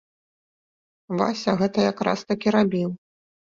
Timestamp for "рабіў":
2.59-2.89